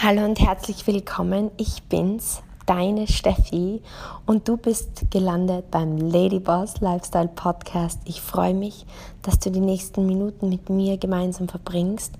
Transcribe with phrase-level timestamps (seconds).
[0.00, 1.50] Hallo und herzlich willkommen.
[1.56, 3.82] Ich bin's, deine Steffi
[4.26, 7.98] und du bist gelandet beim Ladyboss Lifestyle Podcast.
[8.04, 8.86] Ich freue mich,
[9.22, 12.14] dass du die nächsten Minuten mit mir gemeinsam verbringst.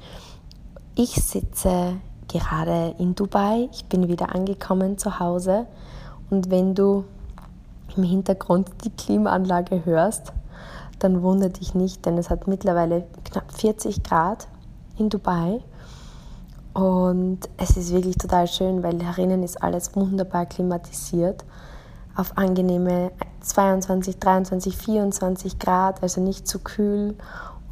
[0.97, 3.69] Ich sitze gerade in Dubai.
[3.73, 5.69] Ich bin wieder angekommen zu Hause
[6.31, 7.05] und wenn du
[7.97, 10.33] im Hintergrund die Klimaanlage hörst,
[10.99, 14.49] dann wundere dich nicht, denn es hat mittlerweile knapp 40 Grad
[14.99, 15.61] in Dubai
[16.79, 21.45] und es ist wirklich total schön, weil herinnen ist alles wunderbar klimatisiert
[22.15, 23.11] auf angenehme
[23.41, 27.17] 22, 23, 24 Grad, also nicht zu kühl.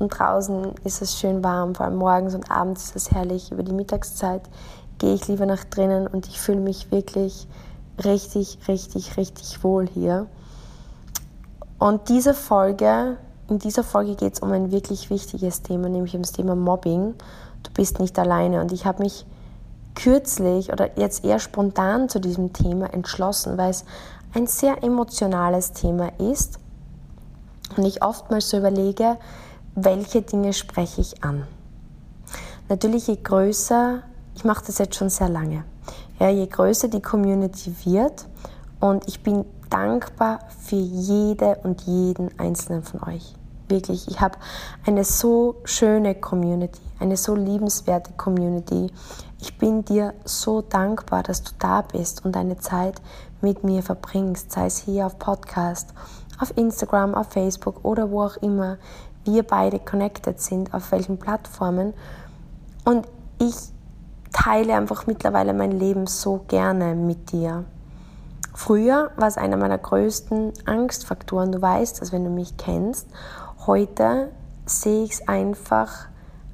[0.01, 3.53] Und draußen ist es schön warm, vor allem morgens und abends ist es herrlich.
[3.53, 4.43] Über die Mittagszeit
[4.99, 7.47] gehe ich lieber nach drinnen und ich fühle mich wirklich
[8.05, 10.27] richtig, richtig, richtig wohl hier.
[11.79, 16.23] Und diese Folge, in dieser Folge geht es um ein wirklich wichtiges Thema, nämlich um
[16.23, 17.15] das Thema Mobbing
[17.67, 18.61] du bist nicht alleine.
[18.61, 19.27] Und ich habe mich
[19.95, 23.85] kürzlich oder jetzt eher spontan zu diesem Thema entschlossen, weil es
[24.35, 26.59] ein sehr emotionales Thema ist
[27.77, 29.17] und ich oftmals so überlege,
[29.75, 31.47] welche Dinge spreche ich an.
[32.69, 34.03] Natürlich, je größer,
[34.35, 35.65] ich mache das jetzt schon sehr lange,
[36.19, 38.27] ja, je größer die Community wird
[38.81, 43.36] und ich bin dankbar für jede und jeden einzelnen von euch.
[43.69, 44.39] Wirklich, ich habe
[44.87, 48.93] eine so schöne Community, eine so liebenswerte Community.
[49.41, 53.03] Ich bin dir so dankbar, dass du da bist und deine Zeit
[53.41, 55.95] mit mir verbringst, sei es hier auf Podcast,
[56.39, 58.79] auf Instagram, auf Facebook oder wo auch immer
[59.25, 61.93] wir beide connected sind, auf welchen Plattformen.
[62.85, 63.09] Und
[63.39, 63.55] ich
[64.33, 67.65] teile einfach mittlerweile mein Leben so gerne mit dir.
[68.55, 71.53] Früher war es einer meiner größten Angstfaktoren.
[71.53, 73.09] Du weißt das, wenn du mich kennst.
[73.67, 74.31] Heute
[74.65, 76.07] sehe ich es einfach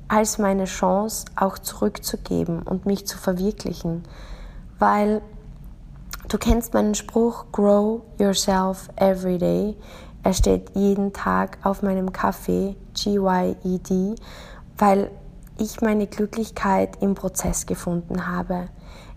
[0.08, 4.02] als meine Chance, auch zurückzugeben und mich zu verwirklichen.
[4.78, 5.20] Weil
[6.28, 9.76] du kennst meinen Spruch, Grow Yourself Every Day.
[10.22, 14.18] Er steht jeden Tag auf meinem Kaffee, GYED,
[14.78, 15.10] weil
[15.58, 18.68] ich meine Glücklichkeit im Prozess gefunden habe,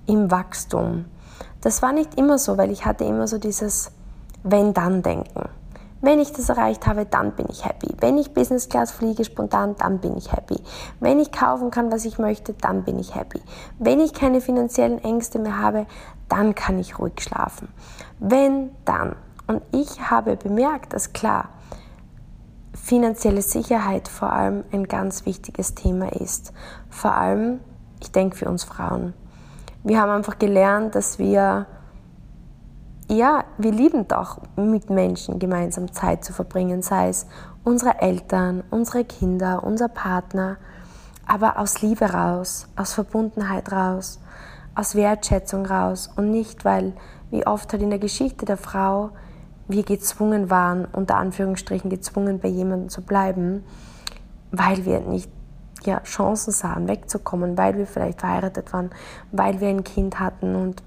[0.05, 1.05] im Wachstum.
[1.61, 3.91] Das war nicht immer so, weil ich hatte immer so dieses
[4.43, 5.47] Wenn-Dann-Denken.
[6.05, 7.87] Wenn ich das erreicht habe, dann bin ich happy.
[7.99, 10.61] Wenn ich Business Class fliege spontan, dann bin ich happy.
[10.99, 13.41] Wenn ich kaufen kann, was ich möchte, dann bin ich happy.
[13.79, 15.87] Wenn ich keine finanziellen Ängste mehr habe,
[16.29, 17.69] dann kann ich ruhig schlafen.
[18.19, 19.15] Wenn, dann.
[19.47, 21.49] Und ich habe bemerkt, dass klar,
[22.75, 26.53] finanzielle Sicherheit vor allem ein ganz wichtiges Thema ist.
[26.87, 27.61] Vor allem,
[27.99, 29.15] ich denke für uns Frauen.
[29.81, 31.65] Wir haben einfach gelernt, dass wir
[33.07, 37.27] ja, wir lieben doch, mit Menschen gemeinsam Zeit zu verbringen, sei es
[37.63, 40.57] unsere Eltern, unsere Kinder, unser Partner,
[41.27, 44.19] aber aus Liebe raus, aus Verbundenheit raus,
[44.75, 46.93] aus Wertschätzung raus und nicht, weil,
[47.31, 49.11] wie oft halt in der Geschichte der Frau,
[49.67, 53.63] wir gezwungen waren, unter Anführungsstrichen gezwungen, bei jemandem zu bleiben,
[54.51, 55.29] weil wir nicht
[55.83, 58.91] ja, Chancen sahen, wegzukommen, weil wir vielleicht verheiratet waren,
[59.31, 60.83] weil wir ein Kind hatten und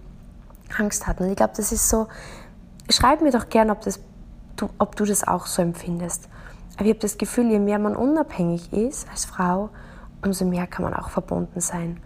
[0.77, 1.25] Angst hatten.
[1.25, 2.09] Und ich glaube, das ist so,
[2.91, 4.01] schreib mir doch gern, ob, das,
[4.56, 6.29] du, ob du das auch so empfindest.
[6.77, 9.71] Aber ich habe das Gefühl, je mehr man unabhängig ist als Frau,
[10.25, 12.01] umso mehr kann man auch verbunden sein.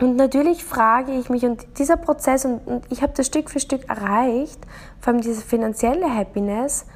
[0.00, 3.60] Und natürlich frage ich mich, und dieser Prozess, und, und ich habe das Stück für
[3.60, 4.60] Stück erreicht,
[5.00, 6.86] vor allem diese finanzielle Happiness,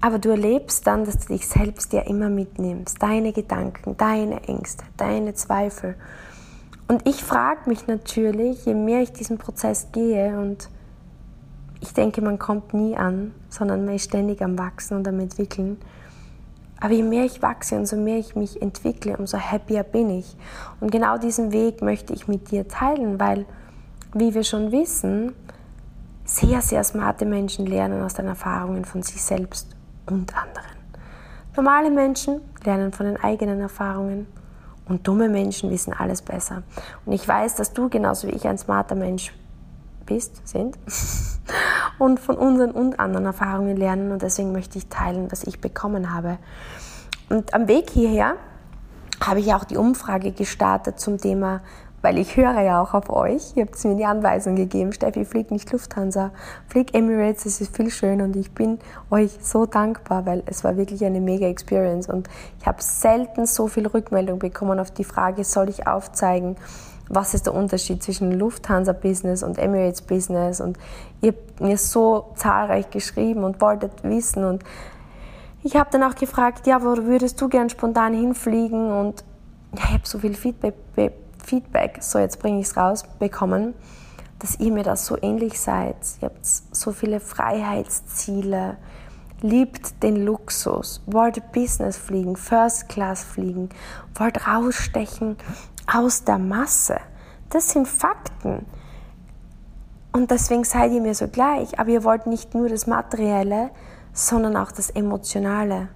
[0.00, 4.84] aber du erlebst dann, dass du dich selbst ja immer mitnimmst, deine Gedanken, deine Ängste,
[4.96, 5.94] deine Zweifel.
[6.86, 10.68] Und ich frage mich natürlich, je mehr ich diesen Prozess gehe und
[11.80, 15.78] ich denke, man kommt nie an, sondern man ist ständig am Wachsen und am Entwickeln.
[16.80, 20.36] Aber je mehr ich wachse und so mehr ich mich entwickle, umso happier bin ich.
[20.80, 23.46] Und genau diesen Weg möchte ich mit dir teilen, weil,
[24.12, 25.34] wie wir schon wissen,
[26.24, 29.68] sehr, sehr smarte Menschen lernen aus den Erfahrungen von sich selbst
[30.06, 30.76] und anderen.
[31.56, 34.26] Normale Menschen lernen von den eigenen Erfahrungen
[34.86, 36.62] und dumme Menschen wissen alles besser.
[37.06, 39.32] Und ich weiß, dass du genauso wie ich ein smarter Mensch
[40.04, 40.78] bist, sind
[41.98, 44.12] und von unseren und anderen Erfahrungen lernen.
[44.12, 46.38] Und deswegen möchte ich teilen, was ich bekommen habe.
[47.30, 48.36] Und am Weg hierher
[49.20, 51.62] habe ich auch die Umfrage gestartet zum Thema
[52.04, 53.56] weil ich höre ja auch auf euch.
[53.56, 56.32] Ihr habt mir die Anweisung gegeben, Steffi, flieg nicht Lufthansa,
[56.68, 58.78] flieg Emirates, es ist viel schöner und ich bin
[59.10, 62.06] euch so dankbar, weil es war wirklich eine mega Experience.
[62.10, 62.28] Und
[62.60, 66.56] ich habe selten so viel Rückmeldung bekommen auf die Frage, soll ich aufzeigen,
[67.08, 70.60] was ist der Unterschied zwischen Lufthansa-Business und Emirates-Business?
[70.60, 70.76] Und
[71.22, 74.44] ihr habt mir so zahlreich geschrieben und wolltet wissen.
[74.44, 74.62] Und
[75.62, 78.92] ich habe dann auch gefragt, ja, wo würdest du gern spontan hinfliegen?
[78.92, 79.24] Und
[79.74, 80.74] ja, ich habe so viel Feedback
[81.44, 83.74] Feedback, so jetzt bringe ich es raus, bekommen,
[84.38, 85.96] dass ihr mir das so ähnlich seid.
[86.20, 88.76] Ihr habt so viele Freiheitsziele,
[89.40, 93.68] liebt den Luxus, wollt Business fliegen, First Class fliegen,
[94.14, 95.36] wollt rausstechen
[95.92, 96.98] aus der Masse.
[97.50, 98.66] Das sind Fakten.
[100.12, 101.78] Und deswegen seid ihr mir so gleich.
[101.78, 103.70] Aber ihr wollt nicht nur das Materielle,
[104.12, 105.88] sondern auch das Emotionale.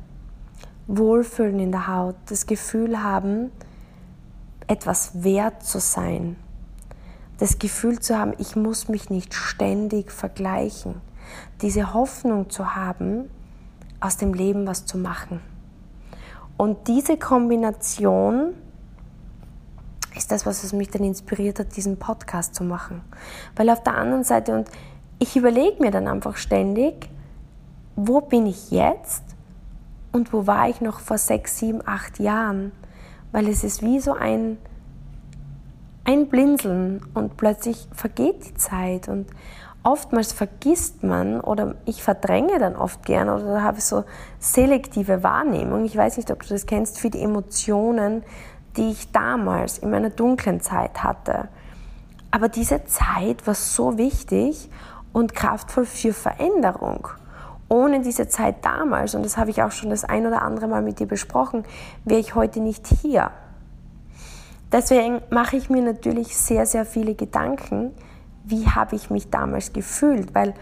[0.88, 3.52] Wohlfühlen in der Haut, das Gefühl haben,
[4.68, 6.36] etwas wert zu sein.
[7.38, 11.00] Das Gefühl zu haben, ich muss mich nicht ständig vergleichen.
[11.62, 13.30] Diese Hoffnung zu haben,
[14.00, 15.40] aus dem Leben was zu machen.
[16.56, 18.54] Und diese Kombination
[20.14, 23.02] ist das, was es mich dann inspiriert hat, diesen Podcast zu machen.
[23.56, 24.68] Weil auf der anderen Seite, und
[25.18, 27.08] ich überlege mir dann einfach ständig,
[27.94, 29.22] wo bin ich jetzt
[30.12, 32.72] und wo war ich noch vor sechs, sieben, acht Jahren?
[33.32, 34.58] Weil es ist wie so ein,
[36.04, 39.26] ein Blinzeln und plötzlich vergeht die Zeit und
[39.82, 44.04] oftmals vergisst man oder ich verdränge dann oft gern oder habe so
[44.38, 45.84] selektive Wahrnehmung.
[45.84, 48.22] Ich weiß nicht, ob du das kennst, für die Emotionen,
[48.76, 51.48] die ich damals in meiner dunklen Zeit hatte.
[52.30, 54.68] Aber diese Zeit war so wichtig
[55.12, 57.08] und kraftvoll für Veränderung.
[57.68, 60.82] Ohne diese Zeit damals, und das habe ich auch schon das ein oder andere Mal
[60.82, 61.64] mit dir besprochen,
[62.04, 63.30] wäre ich heute nicht hier.
[64.72, 67.92] Deswegen mache ich mir natürlich sehr, sehr viele Gedanken,
[68.44, 70.54] wie habe ich mich damals gefühlt, weil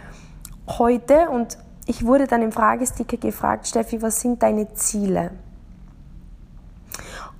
[0.67, 5.31] heute, und ich wurde dann im Fragesticker gefragt, Steffi, was sind deine Ziele?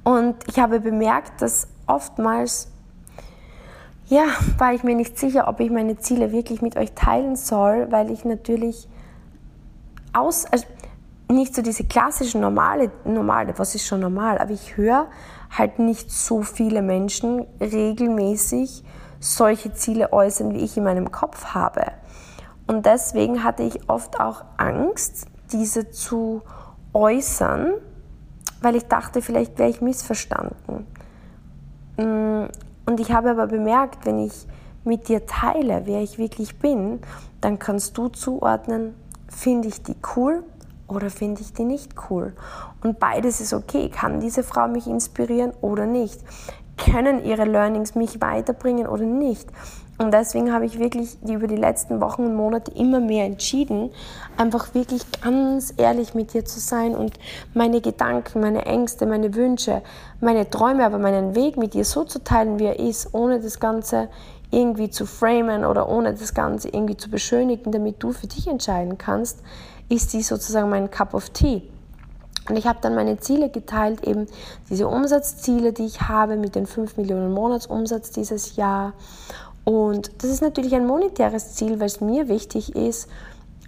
[0.05, 2.69] Und ich habe bemerkt, dass oftmals,
[4.07, 4.25] ja,
[4.59, 8.13] war ich mir nicht sicher, ob ich meine Ziele wirklich mit euch teilen soll, weil
[8.13, 8.89] ich natürlich
[10.17, 10.67] aus, also
[11.29, 15.07] nicht so diese klassischen normale, normale, was ist schon normal, aber ich höre
[15.51, 18.85] halt nicht so viele Menschen regelmäßig
[19.19, 21.87] solche Ziele äußern, wie ich in meinem Kopf habe.
[22.67, 26.43] Und deswegen hatte ich oft auch Angst, diese zu
[26.93, 27.75] äußern,
[28.61, 30.87] weil ich dachte, vielleicht wäre ich missverstanden.
[31.97, 32.47] Mm,
[32.87, 34.47] und ich habe aber bemerkt, wenn ich
[34.85, 37.01] mit dir teile, wer ich wirklich bin,
[37.41, 38.95] dann kannst du zuordnen,
[39.37, 40.43] finde ich die cool
[40.89, 42.33] oder finde ich die nicht cool.
[42.83, 43.91] Und beides ist okay.
[43.91, 46.21] Kann diese Frau mich inspirieren oder nicht?
[46.77, 49.49] Können ihre Learnings mich weiterbringen oder nicht?
[49.99, 53.91] Und deswegen habe ich wirklich über die letzten Wochen und Monate immer mehr entschieden,
[54.37, 57.15] einfach wirklich ganz ehrlich mit dir zu sein und
[57.55, 59.81] meine Gedanken, meine Ängste, meine Wünsche,
[60.21, 63.59] meine Träume, aber meinen Weg mit dir so zu teilen, wie er ist, ohne das
[63.59, 64.09] Ganze
[64.57, 68.99] irgendwie zu framen oder ohne das Ganze irgendwie zu beschönigen, damit du für dich entscheiden
[68.99, 69.41] kannst,
[69.89, 71.63] ist die sozusagen mein Cup of Tea.
[72.49, 74.27] Und ich habe dann meine Ziele geteilt, eben
[74.71, 78.93] diese Umsatzziele, die ich habe mit den 5 Millionen Monatsumsatz dieses Jahr
[79.67, 83.09] und das ist natürlich ein monetäres Ziel, weil es mir wichtig ist,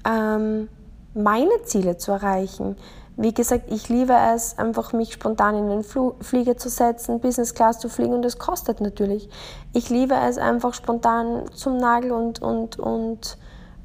[0.09, 0.69] ähm,
[1.13, 2.77] meine Ziele zu erreichen.
[3.21, 7.53] Wie gesagt, ich liebe es, einfach mich spontan in den Fl Flieger zu setzen, Business
[7.53, 9.29] Class zu fliegen und das kostet natürlich.
[9.73, 13.37] Ich liebe es einfach spontan zum Nagel und, und, und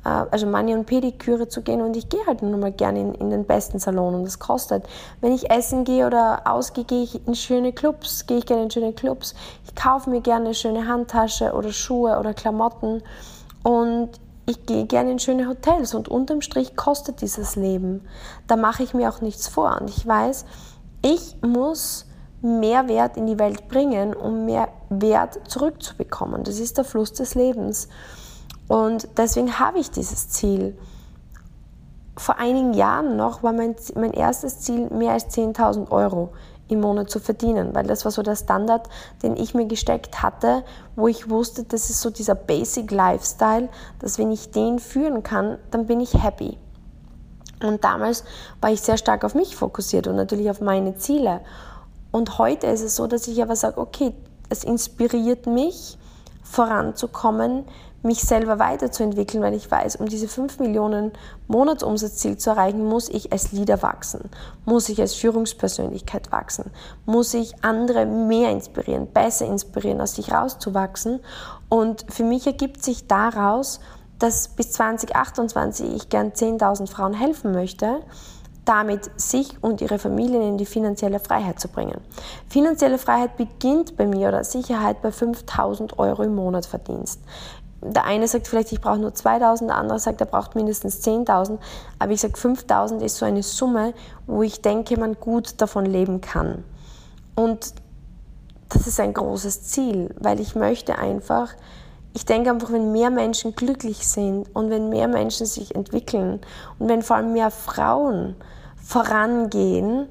[0.06, 3.16] äh, also Mani und Pediküre zu gehen und ich gehe halt nur mal gerne in,
[3.16, 4.86] in, den besten Salon und das kostet.
[5.20, 8.70] Wenn ich essen gehe oder ausgehe, gehe ich in schöne Clubs, gehe ich gerne in
[8.70, 9.34] schöne Clubs.
[9.66, 13.02] Ich kaufe mir gerne eine schöne Handtasche oder Schuhe oder Klamotten
[13.64, 14.12] und
[14.46, 18.06] ich gehe gerne in schöne Hotels und unterm Strich kostet dieses Leben.
[18.48, 20.46] Da mache ich mir auch nichts vor und ich weiß,
[21.02, 22.06] ich muss
[22.42, 26.44] mehr Wert in die Welt bringen, um mehr Wert zurückzubekommen.
[26.44, 27.88] Das ist der Fluss des Lebens.
[28.68, 30.78] Und deswegen habe ich dieses Ziel.
[32.18, 36.34] Vor einigen Jahren noch war mein, mein erstes Ziel, mehr als 10.000 Euro
[36.68, 38.88] im Monat zu verdienen, weil das war so der Standard,
[39.22, 40.64] den ich mir gesteckt hatte,
[40.96, 45.58] wo ich wusste, das ist so dieser Basic Lifestyle, dass wenn ich den führen kann,
[45.72, 46.58] dann bin ich happy.
[47.62, 48.24] Und damals
[48.62, 51.42] war ich sehr stark auf mich fokussiert und natürlich auf meine Ziele.
[52.12, 54.14] Und heute ist es so, dass ich aber sage, okay,
[54.50, 55.98] es inspiriert mich
[56.44, 57.66] voranzukommen,
[58.04, 61.14] mich selber weiterzuentwickeln, weil ich weiß, um diese 5 Millionen
[61.48, 64.30] Monatsumsatzziel zu erreichen, muss ich als Leader wachsen,
[64.66, 66.70] muss ich als Führungspersönlichkeit wachsen,
[67.06, 71.22] muss ich andere mehr inspirieren, besser inspirieren, aus sich rauszuwachsen.
[71.70, 73.80] Und für mich ergibt sich daraus,
[74.20, 78.02] dass bis 2028 ich gern 10.000 Frauen helfen möchte,
[78.66, 82.00] damit sich und ihre Familien in die finanzielle Freiheit zu bringen.
[82.48, 87.20] Finanzielle Freiheit beginnt bei mir oder Sicherheit bei 5000 Euro im Monat Verdienst
[87.86, 91.58] der eine sagt vielleicht, ich brauche nur 2000, der andere sagt, er braucht mindestens 10.000.
[92.00, 93.94] Aber ich sage, 5000 ist so eine Summe,
[94.28, 96.64] wo ich denke, man gut davon leben kann.
[97.36, 97.74] Und
[98.70, 101.50] das ist ein großes Ziel, weil ich möchte einfach,
[102.14, 106.42] ich denke einfach, wenn mehr Menschen glücklich sind und wenn mehr Menschen sich entwickeln
[106.80, 108.36] und wenn vor allem mehr Frauen
[108.82, 110.08] vorangehen,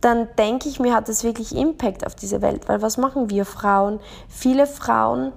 [0.00, 2.68] dann denke ich mir, hat das wirklich Impact auf diese Welt.
[2.68, 4.00] Weil was machen wir Frauen?
[4.28, 5.32] Viele Frauen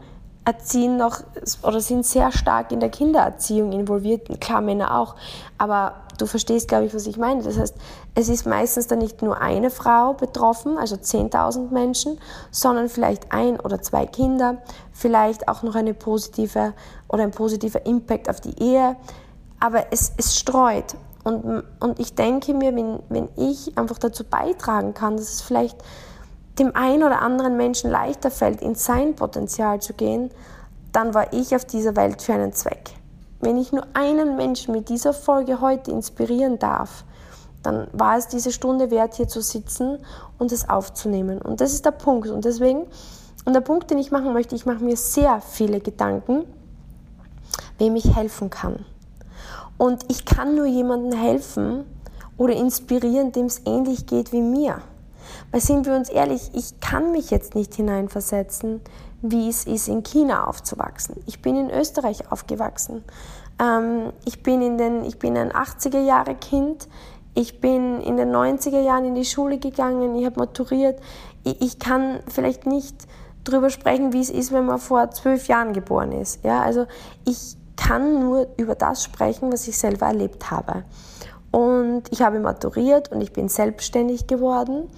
[0.46, 1.22] erziehen noch
[1.62, 5.16] oder sind sehr stark in der Kindererziehung involviert, klar Männer auch,
[5.58, 7.44] aber du verstehst, glaube ich, was ich meine.
[7.44, 7.76] Das heißt,
[8.16, 12.20] es ist meistens dann nicht nur eine Frau betroffen, also 10.000 Menschen,
[12.52, 14.58] sondern vielleicht ein oder zwei Kinder,
[14.92, 16.74] vielleicht auch noch eine positive
[17.08, 18.96] oder ein positiver Impact auf die Ehe,
[19.60, 20.96] aber es, es streut.
[21.24, 25.78] Und, und ich denke mir, wenn, wenn ich einfach dazu beitragen kann, dass es vielleicht
[26.60, 30.30] dem einen oder anderen Menschen leichter fällt, in sein Potenzial zu gehen,
[30.92, 32.92] dann war ich auf dieser Welt für einen Zweck.
[33.42, 37.04] Wenn ich nur einen Menschen mit dieser Folge heute inspirieren darf,
[37.64, 40.00] dann war es diese Stunde wert, hier zu sitzen
[40.38, 41.42] und es aufzunehmen.
[41.42, 42.30] Und das ist der Punkt.
[42.30, 42.86] Und deswegen,
[43.46, 46.44] und der Punkt, den ich machen möchte, ich mache mir sehr viele Gedanken,
[47.78, 48.86] wem ich helfen kann.
[49.78, 51.86] Und ich kann nur jemandem helfen
[52.38, 54.82] oder inspirieren, dem es ähnlich geht wie mir.
[55.54, 58.82] Weil sind wir uns ehrlich, ich kann mich jetzt nicht hineinversetzen,
[59.22, 61.22] wie es ist, in China aufzuwachsen.
[61.28, 63.04] Ich bin in Österreich aufgewachsen.
[63.62, 66.90] Ähm, ich, bin in den, ich bin ein 80er-Jahre-Kind.
[67.36, 70.16] Ich bin in den 90er Jahren in die Schule gegangen.
[70.16, 71.00] Ich habe maturiert.
[71.44, 72.96] Ich, kann vielleicht nicht
[73.44, 76.44] darüber sprechen, wie es ist, wenn man vor zwölf Jahren geboren ist.
[76.44, 76.88] Ja, also
[77.26, 80.84] ich kann nur über das sprechen, was ich selber erlebt habe.
[81.52, 84.90] Und ich habe maturiert und ich bin selbstständig geworden.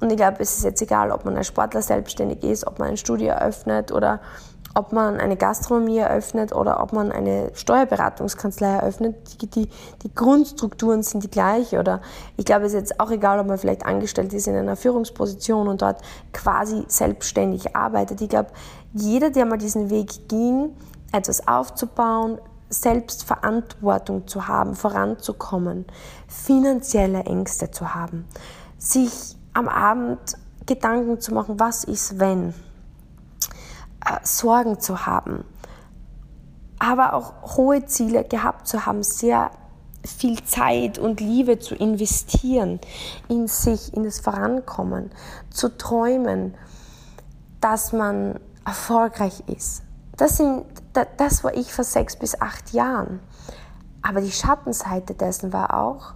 [0.00, 2.88] Und ich glaube, es ist jetzt egal, ob man als Sportler selbstständig ist, ob man
[2.88, 4.20] ein Studio eröffnet oder
[4.74, 9.42] ob man eine Gastronomie eröffnet oder ob man eine Steuerberatungskanzlei eröffnet.
[9.42, 9.68] Die, die,
[10.02, 11.80] die Grundstrukturen sind die gleiche.
[11.80, 12.00] Oder
[12.36, 15.66] ich glaube, es ist jetzt auch egal, ob man vielleicht angestellt ist in einer Führungsposition
[15.66, 16.00] und dort
[16.32, 18.20] quasi selbstständig arbeitet.
[18.20, 18.50] Ich glaube,
[18.92, 20.70] jeder, der mal diesen Weg ging,
[21.12, 22.38] etwas aufzubauen,
[22.68, 25.86] Selbstverantwortung zu haben, voranzukommen,
[26.28, 28.26] finanzielle Ängste zu haben,
[28.78, 32.50] sich am Abend Gedanken zu machen, was ist wenn,
[34.04, 35.44] äh, Sorgen zu haben,
[36.78, 39.50] aber auch hohe Ziele gehabt zu haben, sehr
[40.06, 42.80] viel Zeit und Liebe zu investieren
[43.28, 45.10] in sich, in das Vorankommen,
[45.50, 46.54] zu träumen,
[47.60, 49.82] dass man erfolgreich ist.
[50.16, 50.64] Das, sind,
[51.16, 53.20] das war ich vor sechs bis acht Jahren.
[54.02, 56.14] Aber die Schattenseite dessen war auch,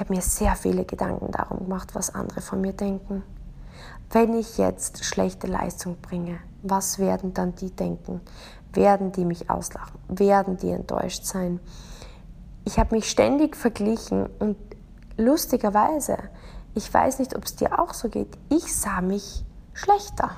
[0.00, 3.22] ich habe mir sehr viele Gedanken darum gemacht, was andere von mir denken.
[4.10, 8.22] Wenn ich jetzt schlechte Leistung bringe, was werden dann die denken?
[8.72, 10.00] Werden die mich auslachen?
[10.08, 11.60] Werden die enttäuscht sein?
[12.64, 14.56] Ich habe mich ständig verglichen und
[15.18, 16.16] lustigerweise,
[16.74, 20.30] ich weiß nicht, ob es dir auch so geht, ich sah mich schlechter.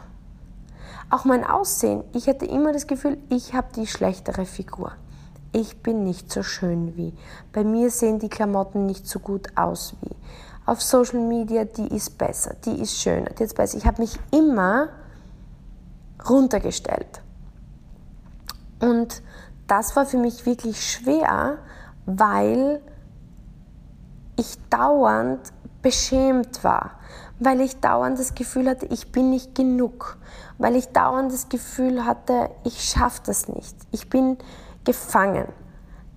[1.08, 4.90] Auch mein Aussehen, ich hatte immer das Gefühl, ich habe die schlechtere Figur
[5.52, 7.12] ich bin nicht so schön wie.
[7.52, 10.16] Bei mir sehen die Klamotten nicht so gut aus wie.
[10.64, 13.76] Auf Social Media, die ist besser, die ist schöner, die ist besser.
[13.78, 14.88] Ich habe mich immer
[16.28, 17.20] runtergestellt.
[18.80, 19.22] Und
[19.66, 21.58] das war für mich wirklich schwer,
[22.06, 22.80] weil
[24.36, 25.40] ich dauernd
[25.82, 26.92] beschämt war,
[27.38, 30.16] weil ich dauernd das Gefühl hatte, ich bin nicht genug,
[30.58, 33.76] weil ich dauernd das Gefühl hatte, ich schaffe das nicht.
[33.90, 34.38] Ich bin
[34.84, 35.48] gefangen.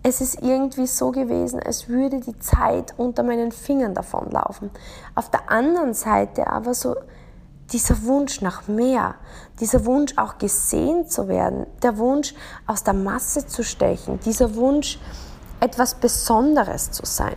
[0.03, 4.69] Es ist irgendwie so gewesen, als würde die Zeit unter meinen Fingern davonlaufen.
[5.15, 6.95] Auf der anderen Seite aber so
[7.71, 9.15] dieser Wunsch nach mehr,
[9.59, 12.35] dieser Wunsch auch gesehen zu werden, der Wunsch
[12.67, 14.99] aus der Masse zu stechen, dieser Wunsch
[15.59, 17.35] etwas Besonderes zu sein.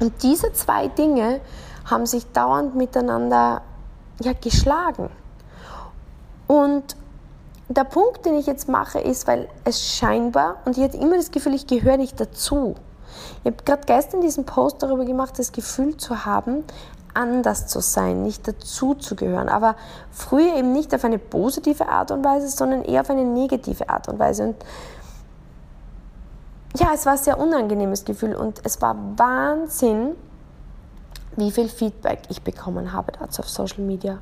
[0.00, 1.40] Und diese zwei Dinge
[1.86, 3.62] haben sich dauernd miteinander
[4.20, 5.10] ja, geschlagen.
[6.46, 6.96] Und
[7.68, 11.30] der Punkt, den ich jetzt mache, ist, weil es scheinbar, und ich hatte immer das
[11.30, 12.74] Gefühl, ich gehöre nicht dazu.
[13.42, 16.64] Ich habe gerade gestern diesen Post darüber gemacht, das Gefühl zu haben,
[17.14, 19.48] anders zu sein, nicht dazu zu gehören.
[19.48, 19.76] Aber
[20.10, 24.08] früher eben nicht auf eine positive Art und Weise, sondern eher auf eine negative Art
[24.08, 24.44] und Weise.
[24.44, 24.56] Und
[26.76, 30.14] ja, es war ein sehr unangenehmes Gefühl und es war Wahnsinn,
[31.36, 34.18] wie viel Feedback ich bekommen habe dazu auf Social Media.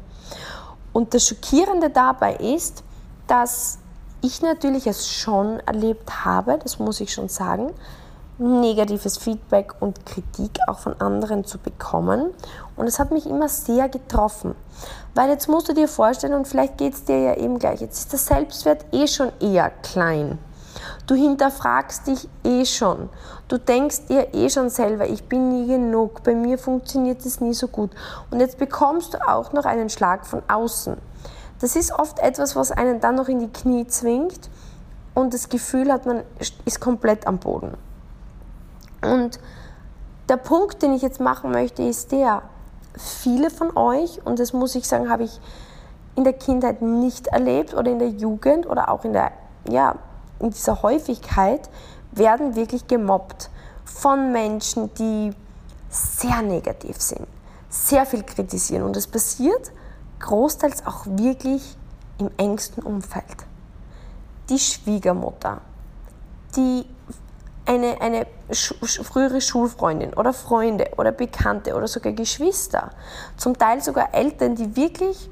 [0.93, 2.83] Und das Schockierende dabei ist,
[3.27, 3.79] dass
[4.23, 7.73] ich natürlich es schon erlebt habe, das muss ich schon sagen,
[8.39, 12.33] negatives Feedback und Kritik auch von anderen zu bekommen.
[12.77, 14.55] Und es hat mich immer sehr getroffen.
[15.15, 17.99] Weil jetzt musst du dir vorstellen, und vielleicht geht es dir ja eben gleich, jetzt
[17.99, 20.39] ist der Selbstwert eh schon eher klein.
[21.07, 23.09] Du hinterfragst dich eh schon.
[23.49, 27.55] Du denkst dir eh schon selber, ich bin nie genug, bei mir funktioniert es nie
[27.55, 27.93] so gut.
[28.31, 30.97] Und jetzt bekommst du auch noch einen Schlag von außen.
[31.61, 34.51] Das ist oft etwas, was einen dann noch in die Knie zwingt
[35.15, 36.23] und das Gefühl hat, man
[36.65, 37.77] ist komplett am Boden.
[39.03, 39.41] Und
[40.29, 42.43] der Punkt, den ich jetzt machen möchte, ist der,
[42.97, 45.41] viele von euch, und das muss ich sagen, habe ich
[46.17, 49.33] in der Kindheit nicht erlebt oder in der Jugend oder auch in, der,
[49.69, 49.97] ja,
[50.41, 51.69] in dieser Häufigkeit,
[52.13, 53.51] werden wirklich gemobbt
[53.85, 55.33] von Menschen, die
[55.89, 57.27] sehr negativ sind,
[57.69, 58.83] sehr viel kritisieren.
[58.83, 59.71] Und das passiert
[60.21, 61.77] großteils auch wirklich
[62.19, 63.47] im engsten Umfeld.
[64.49, 65.61] Die Schwiegermutter,
[66.57, 66.87] die
[67.67, 72.91] eine, eine frühere Schulfreundin oder Freunde oder Bekannte oder sogar Geschwister,
[73.37, 75.29] zum Teil sogar Eltern, die wirklich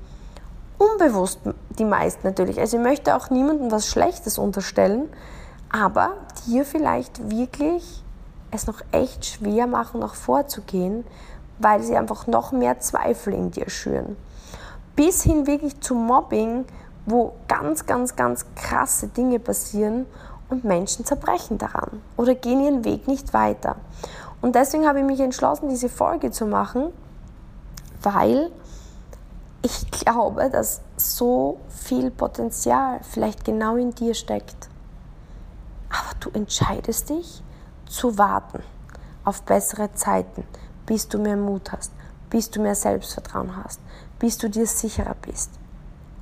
[0.78, 1.38] unbewusst,
[1.78, 5.08] die meisten natürlich, also ich möchte auch niemandem was Schlechtes unterstellen,
[5.70, 6.14] aber
[6.46, 8.02] dir vielleicht wirklich
[8.50, 11.04] es noch echt schwer machen, nach vorzugehen,
[11.58, 14.16] weil sie einfach noch mehr Zweifel in dir schüren.
[14.96, 16.64] Bis hin wirklich zu Mobbing,
[17.06, 20.06] wo ganz, ganz, ganz krasse Dinge passieren
[20.48, 23.76] und Menschen zerbrechen daran oder gehen ihren Weg nicht weiter.
[24.40, 26.92] Und deswegen habe ich mich entschlossen, diese Folge zu machen,
[28.02, 28.50] weil
[29.62, 34.68] ich glaube, dass so viel Potenzial vielleicht genau in dir steckt.
[35.88, 37.42] Aber du entscheidest dich
[37.86, 38.62] zu warten
[39.24, 40.44] auf bessere Zeiten,
[40.84, 41.92] bis du mehr Mut hast,
[42.28, 43.80] bis du mehr Selbstvertrauen hast,
[44.24, 45.50] bis du dir sicherer bist.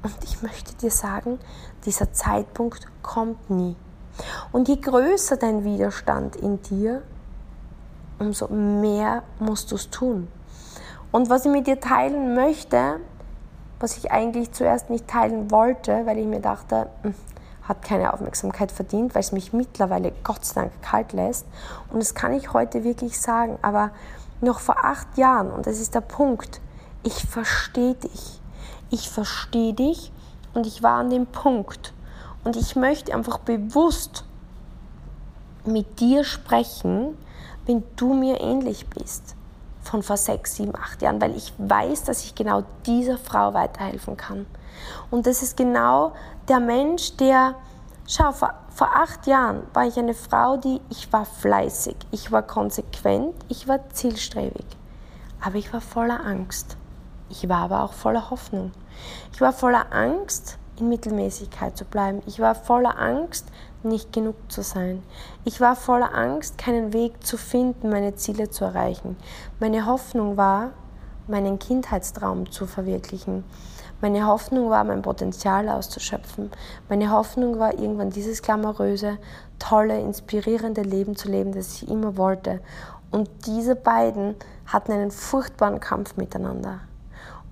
[0.02, 1.38] Und ich möchte dir sagen,
[1.86, 3.76] dieser Zeitpunkt kommt nie.
[4.50, 7.02] Und je größer dein Widerstand in dir,
[8.18, 10.26] umso mehr musst du es tun.
[11.12, 12.98] Und was ich mit dir teilen möchte,
[13.78, 17.14] was ich eigentlich zuerst nicht teilen wollte, weil ich mir dachte, hm,
[17.62, 21.46] hat keine Aufmerksamkeit verdient, weil es mich mittlerweile Gott sei Dank kalt lässt.
[21.92, 23.60] Und das kann ich heute wirklich sagen.
[23.62, 23.92] Aber
[24.40, 26.60] noch vor acht Jahren, und das ist der Punkt,
[27.02, 28.40] ich verstehe dich.
[28.90, 30.12] Ich verstehe dich
[30.54, 31.92] und ich war an dem Punkt,
[32.44, 34.24] und ich möchte einfach bewusst
[35.64, 37.16] mit dir sprechen,
[37.66, 39.36] wenn du mir ähnlich bist
[39.82, 44.16] von vor sechs, sieben, acht Jahren, weil ich weiß, dass ich genau dieser Frau weiterhelfen
[44.16, 44.46] kann.
[45.10, 46.12] Und das ist genau
[46.48, 47.54] der Mensch, der,
[48.08, 52.42] schau, vor, vor acht Jahren war ich eine Frau, die, ich war fleißig, ich war
[52.42, 54.66] konsequent, ich war zielstrebig,
[55.40, 56.76] aber ich war voller Angst.
[57.32, 58.72] Ich war aber auch voller Hoffnung.
[59.32, 62.22] Ich war voller Angst, in Mittelmäßigkeit zu bleiben.
[62.26, 63.46] Ich war voller Angst,
[63.82, 65.02] nicht genug zu sein.
[65.44, 69.16] Ich war voller Angst, keinen Weg zu finden, meine Ziele zu erreichen.
[69.60, 70.72] Meine Hoffnung war,
[71.26, 73.44] meinen Kindheitstraum zu verwirklichen.
[74.02, 76.50] Meine Hoffnung war, mein Potenzial auszuschöpfen.
[76.90, 79.16] Meine Hoffnung war, irgendwann dieses glamouröse,
[79.58, 82.60] tolle, inspirierende Leben zu leben, das ich immer wollte.
[83.10, 84.34] Und diese beiden
[84.66, 86.80] hatten einen furchtbaren Kampf miteinander.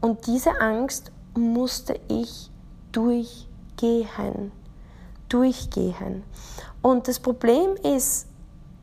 [0.00, 2.50] Und diese Angst musste ich
[2.92, 4.52] durchgehen.
[5.28, 6.24] Durchgehen.
[6.82, 8.26] Und das Problem ist,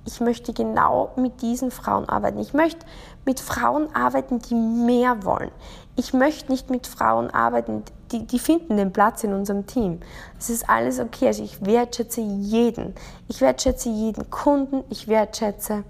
[0.06, 2.40] ich möchte genau mit diesen Frauen arbeiten.
[2.40, 2.86] Ich möchte
[3.26, 5.52] mit Frauen arbeiten, die mehr wollen.
[5.98, 10.00] Ich möchte nicht mit Frauen arbeiten, die, die finden den Platz in unserem Team.
[10.40, 11.28] Es ist alles okay.
[11.28, 12.96] Also ich wertschätze jeden.
[13.28, 14.84] Ich wertschätze jeden Kunden.
[14.90, 15.84] Ich wertschätze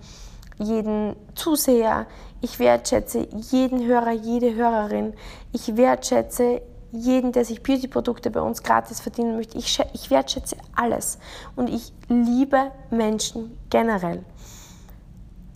[0.58, 2.08] jeden Zuseher.
[2.42, 5.14] Ich wertschätze jeden Hörer, jede Hörerin.
[5.52, 9.58] Ich wertschätze jeden, der sich Beauty-Produkte bei uns gratis verdienen möchte.
[9.58, 11.20] Ich, ich wertschätze alles
[11.56, 14.24] und ich liebe Menschen generell.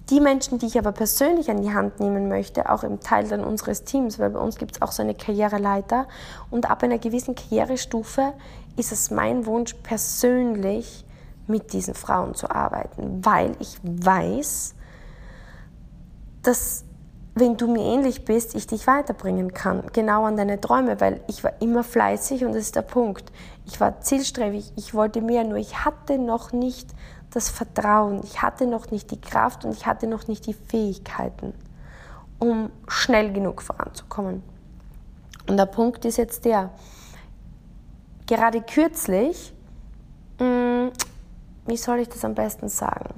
[0.09, 3.45] Die Menschen, die ich aber persönlich an die Hand nehmen möchte, auch im Teil dann
[3.45, 6.05] unseres Teams, weil bei uns gibt es auch so eine Karriereleiter
[6.49, 8.33] und ab einer gewissen Karrierestufe
[8.75, 11.05] ist es mein Wunsch, persönlich
[11.47, 14.75] mit diesen Frauen zu arbeiten, weil ich weiß,
[16.43, 16.85] dass
[17.33, 21.43] wenn du mir ähnlich bist, ich dich weiterbringen kann, genau an deine Träume, weil ich
[21.43, 23.31] war immer fleißig und das ist der Punkt.
[23.65, 26.89] Ich war zielstrebig, ich wollte mehr, nur ich hatte noch nicht
[27.29, 31.53] das Vertrauen, ich hatte noch nicht die Kraft und ich hatte noch nicht die Fähigkeiten,
[32.39, 34.43] um schnell genug voranzukommen.
[35.47, 36.71] Und der Punkt ist jetzt der,
[38.27, 39.53] gerade kürzlich,
[40.39, 40.87] mm,
[41.65, 43.13] wie soll ich das am besten sagen?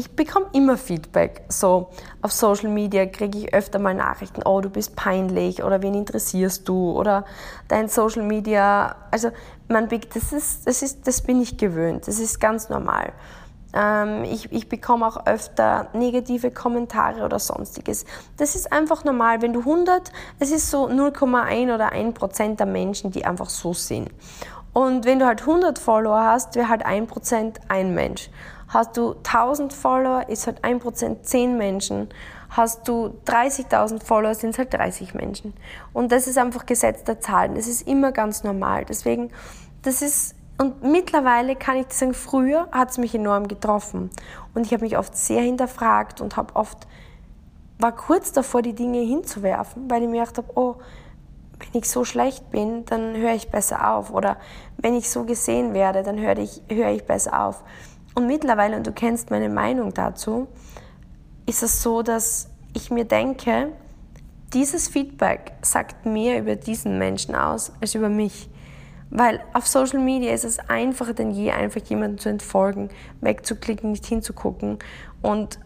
[0.00, 1.42] Ich bekomme immer Feedback.
[1.48, 1.90] So
[2.22, 6.66] auf Social Media kriege ich öfter mal Nachrichten, oh, du bist peinlich oder wen interessierst
[6.66, 7.26] du oder
[7.68, 8.96] dein Social Media.
[9.10, 9.30] Also
[9.68, 13.12] man, das, ist, das, ist, das bin ich gewöhnt, das ist ganz normal.
[13.74, 18.06] Ähm, ich, ich bekomme auch öfter negative Kommentare oder sonstiges.
[18.38, 19.42] Das ist einfach normal.
[19.42, 23.74] Wenn du 100, es ist so 0,1 oder 1 Prozent der Menschen, die einfach so
[23.74, 24.08] sind.
[24.72, 28.30] Und wenn du halt 100 Follower hast, wäre halt 1% ein Mensch.
[28.70, 32.08] Hast du 1000 Follower, ist halt 1% 10 Menschen.
[32.50, 35.54] Hast du 30.000 Follower, sind es halt 30 Menschen.
[35.92, 37.56] Und das ist einfach Gesetz der Zahlen.
[37.56, 38.84] Das ist immer ganz normal.
[38.84, 39.32] Deswegen,
[39.82, 44.08] das ist, und mittlerweile kann ich sagen, früher hat es mich enorm getroffen.
[44.54, 46.86] Und ich habe mich oft sehr hinterfragt und habe oft,
[47.80, 50.76] war kurz davor, die Dinge hinzuwerfen, weil ich mir gedacht habe, oh,
[51.58, 54.12] wenn ich so schlecht bin, dann höre ich besser auf.
[54.12, 54.36] Oder
[54.76, 57.64] wenn ich so gesehen werde, dann höre ich, höre ich besser auf.
[58.14, 60.48] Und mittlerweile, und du kennst meine Meinung dazu,
[61.46, 63.72] ist es so, dass ich mir denke,
[64.52, 68.48] dieses Feedback sagt mehr über diesen Menschen aus als über mich.
[69.10, 74.06] Weil auf Social Media ist es einfacher denn je, einfach jemanden zu entfolgen, wegzuklicken, nicht
[74.06, 74.78] hinzugucken.
[75.20, 75.58] Und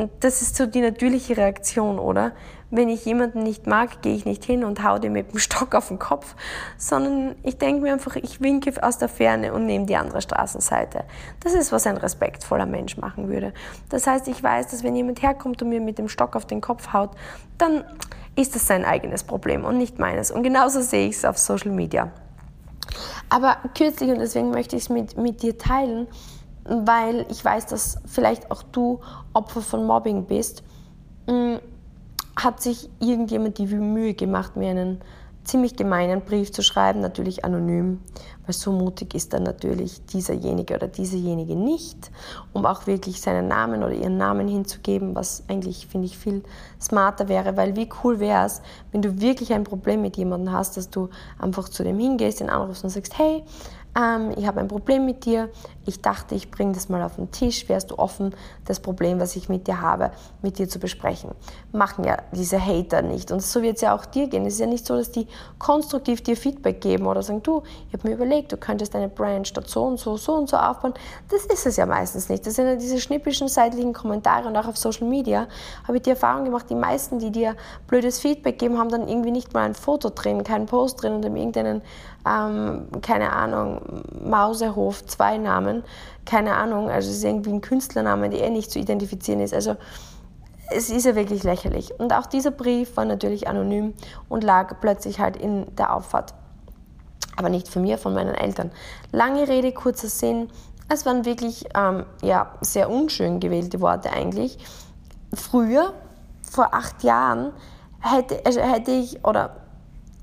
[0.00, 2.32] und das ist so die natürliche Reaktion, oder?
[2.70, 5.74] Wenn ich jemanden nicht mag, gehe ich nicht hin und hau dem mit dem Stock
[5.74, 6.34] auf den Kopf,
[6.78, 11.04] sondern ich denke mir einfach, ich winke aus der Ferne und nehme die andere Straßenseite.
[11.40, 13.52] Das ist, was ein respektvoller Mensch machen würde.
[13.90, 16.60] Das heißt, ich weiß, dass wenn jemand herkommt und mir mit dem Stock auf den
[16.60, 17.10] Kopf haut,
[17.58, 17.84] dann
[18.36, 20.30] ist das sein eigenes Problem und nicht meines.
[20.30, 22.10] Und genauso sehe ich es auf Social Media.
[23.28, 26.08] Aber kürzlich, und deswegen möchte ich es mit, mit dir teilen,
[26.64, 29.00] weil ich weiß, dass vielleicht auch du
[29.32, 30.62] Opfer von Mobbing bist,
[31.26, 31.56] mm,
[32.36, 35.00] hat sich irgendjemand die Mühe gemacht, mir einen
[35.44, 38.00] ziemlich gemeinen Brief zu schreiben, natürlich anonym,
[38.46, 42.10] weil so mutig ist dann natürlich dieserjenige oder diesejenige nicht,
[42.52, 46.42] um auch wirklich seinen Namen oder ihren Namen hinzugeben, was eigentlich, finde ich, viel
[46.80, 48.60] smarter wäre, weil wie cool wäre es,
[48.92, 52.50] wenn du wirklich ein Problem mit jemandem hast, dass du einfach zu dem hingehst, ihn
[52.50, 53.42] anrufst und sagst, hey,
[53.96, 55.50] ähm, ich habe ein Problem mit dir,
[55.86, 59.34] ich dachte, ich bringe das mal auf den Tisch, wärst du offen, das Problem, was
[59.34, 61.30] ich mit dir habe, mit dir zu besprechen.
[61.72, 63.32] Machen ja diese Hater nicht.
[63.32, 64.46] Und so wird es ja auch dir gehen.
[64.46, 65.26] Es ist ja nicht so, dass die
[65.58, 69.48] konstruktiv dir Feedback geben oder sagen, du, ich habe mir überlegt, du könntest deine Brand
[69.48, 70.94] statt so und so, so und so aufbauen.
[71.28, 72.46] Das ist es ja meistens nicht.
[72.46, 75.48] Das sind ja diese schnippischen seitlichen Kommentare und auch auf Social Media
[75.88, 77.56] habe ich die Erfahrung gemacht, die meisten, die dir
[77.88, 81.24] blödes Feedback geben, haben dann irgendwie nicht mal ein Foto drin, keinen Post drin und
[81.24, 81.82] irgendeinen,
[82.28, 85.82] ähm, keine Ahnung, Mausehof, zwei Namen
[86.30, 89.52] keine Ahnung, also es ist irgendwie ein Künstlername, der eh nicht zu identifizieren ist.
[89.52, 89.76] Also
[90.70, 91.98] es ist ja wirklich lächerlich.
[91.98, 93.94] Und auch dieser Brief war natürlich anonym
[94.28, 96.34] und lag plötzlich halt in der Auffahrt.
[97.36, 98.70] Aber nicht von mir, von meinen Eltern.
[99.10, 100.50] Lange Rede, kurzer Sinn.
[100.88, 104.58] Es waren wirklich ähm, ja, sehr unschön gewählte Worte eigentlich.
[105.34, 105.94] Früher,
[106.48, 107.52] vor acht Jahren,
[108.00, 109.56] hätte, also hätte ich, oder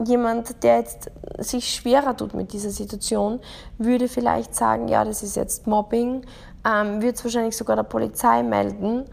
[0.04, 3.40] jemand, der jetzt sich schwerer tut mit dieser Situation,
[3.78, 6.26] würde vielleicht sagen, ja, das ist jetzt Mobbing,
[6.66, 9.06] ähm, würde es wahrscheinlich sogar der Polizei melden,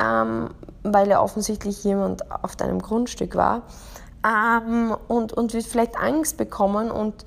[0.00, 0.50] ähm,
[0.82, 3.62] weil er offensichtlich jemand auf deinem Grundstück war.
[4.24, 7.24] Ähm, und, und wird vielleicht Angst bekommen und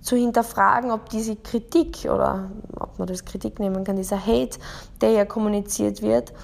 [0.00, 4.58] zu hinterfragen, ob diese Kritik oder ob man das Kritik nehmen kann, dieser Hate,
[5.00, 6.34] der ja kommuniziert wird,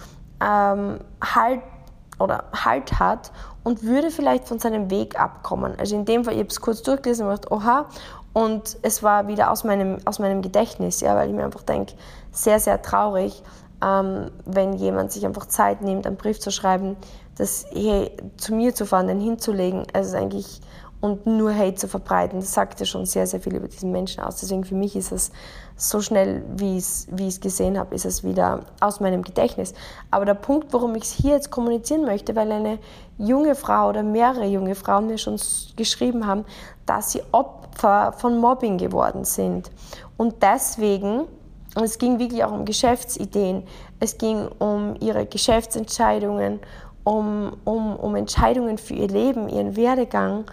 [0.42, 1.60] ähm, halt
[2.20, 3.32] oder Halt hat
[3.64, 5.74] und würde vielleicht von seinem Weg abkommen.
[5.78, 7.86] Also in dem Fall, ich habe es kurz durchgelesen und gedacht, oha,
[8.32, 11.94] und es war wieder aus meinem, aus meinem Gedächtnis, ja, weil ich mir einfach denke,
[12.30, 13.42] sehr, sehr traurig,
[13.82, 16.96] ähm, wenn jemand sich einfach Zeit nimmt, einen Brief zu schreiben,
[17.36, 20.60] das hey, zu mir zu fahren, den hinzulegen, also eigentlich
[21.00, 24.22] und nur Hate zu verbreiten, das sagt ja schon sehr, sehr viel über diesen Menschen
[24.22, 24.36] aus.
[24.36, 25.32] Deswegen für mich ist es
[25.80, 29.72] so schnell, wie ich es, gesehen habe, ist es wieder aus meinem Gedächtnis.
[30.10, 32.78] Aber der Punkt, warum ich es hier jetzt kommunizieren möchte, weil eine
[33.16, 35.40] junge Frau oder mehrere junge Frauen mir schon
[35.76, 36.44] geschrieben haben,
[36.84, 39.70] dass sie Opfer von Mobbing geworden sind.
[40.18, 41.20] Und deswegen,
[41.74, 43.62] und es ging wirklich auch um Geschäftsideen,
[44.00, 46.60] es ging um ihre Geschäftsentscheidungen,
[47.04, 50.44] um, um, um Entscheidungen für ihr Leben, ihren Werdegang,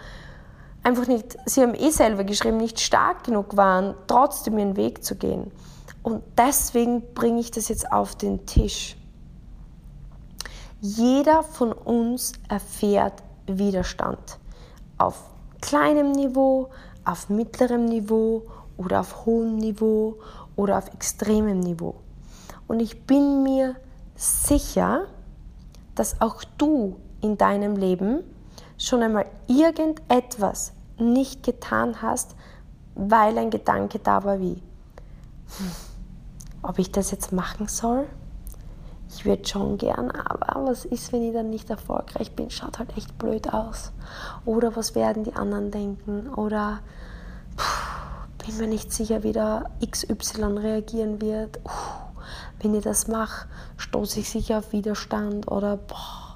[0.88, 5.16] einfach nicht, sie haben eh selber geschrieben, nicht stark genug waren, trotzdem ihren Weg zu
[5.16, 5.52] gehen.
[6.02, 8.96] Und deswegen bringe ich das jetzt auf den Tisch.
[10.80, 14.38] Jeder von uns erfährt Widerstand.
[14.96, 15.22] Auf
[15.60, 16.70] kleinem Niveau,
[17.04, 18.44] auf mittlerem Niveau
[18.78, 20.16] oder auf hohem Niveau
[20.56, 21.96] oder auf extremem Niveau.
[22.66, 23.76] Und ich bin mir
[24.16, 25.06] sicher,
[25.94, 28.22] dass auch du in deinem Leben
[28.78, 32.34] schon einmal irgendetwas nicht getan hast,
[32.94, 34.62] weil ein Gedanke da war wie,
[35.56, 35.70] hm,
[36.62, 38.06] ob ich das jetzt machen soll?
[39.10, 42.50] Ich würde schon gern, aber was ist, wenn ich dann nicht erfolgreich bin?
[42.50, 43.92] Schaut halt echt blöd aus.
[44.44, 46.28] Oder was werden die anderen denken?
[46.34, 46.80] Oder
[47.56, 51.58] puh, bin mir nicht sicher, wie der XY reagieren wird.
[51.64, 51.70] Uh,
[52.60, 55.50] wenn ich das mache, stoße ich sicher auf Widerstand.
[55.50, 56.27] Oder boah,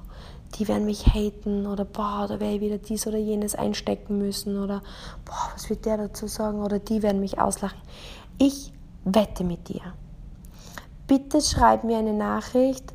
[0.55, 4.62] die werden mich haten oder boah, da werde ich wieder dies oder jenes einstecken müssen
[4.62, 4.83] oder
[5.25, 7.81] boah, was wird der dazu sagen oder die werden mich auslachen.
[8.38, 8.73] Ich
[9.05, 9.81] wette mit dir.
[11.07, 12.93] Bitte schreib mir eine Nachricht,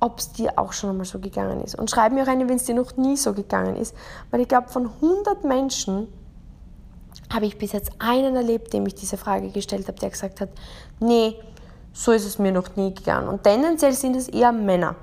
[0.00, 1.74] ob es dir auch schon einmal so gegangen ist.
[1.74, 3.94] Und schreib mir auch eine, wenn es dir noch nie so gegangen ist.
[4.30, 6.08] Weil ich glaube, von 100 Menschen
[7.32, 10.50] habe ich bis jetzt einen erlebt, dem ich diese Frage gestellt habe, der gesagt hat,
[11.00, 11.34] nee,
[11.92, 13.28] so ist es mir noch nie gegangen.
[13.28, 14.94] Und tendenziell sind es eher Männer,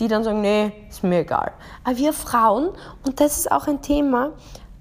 [0.00, 1.52] die dann sagen, nee, ist mir egal.
[1.84, 2.70] Aber wir Frauen,
[3.06, 4.32] und das ist auch ein Thema,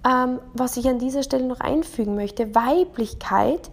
[0.07, 3.69] ähm, was ich an dieser Stelle noch einfügen möchte, Weiblichkeit,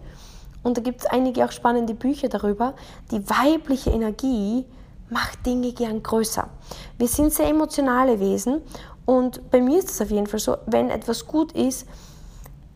[0.63, 2.73] und da gibt es einige auch spannende Bücher darüber,
[3.11, 4.65] die weibliche Energie
[5.09, 6.49] macht Dinge gern größer.
[6.97, 8.61] Wir sind sehr emotionale Wesen
[9.05, 11.87] und bei mir ist es auf jeden Fall so, wenn etwas gut ist,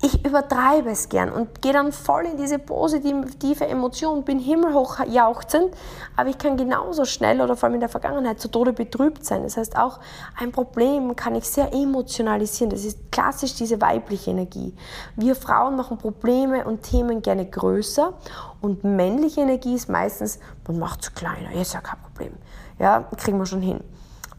[0.04, 5.76] ich übertreibe es gern und gehe dann voll in diese positive Emotion, bin himmelhoch jauchzend,
[6.16, 9.44] aber ich kann genauso schnell oder vor allem in der Vergangenheit zu Tode betrübt sein.
[9.44, 10.00] Das heißt, auch
[10.40, 12.72] ein Problem kann ich sehr emotionalisieren.
[12.72, 14.74] Das ist klassisch diese weibliche Energie.
[15.16, 18.14] Wir Frauen machen Probleme und Themen gerne größer
[18.60, 22.34] und männliche Energie ist meistens, man macht es kleiner, ist ja kein Problem.
[22.80, 23.82] Ja, kriegen wir schon hin.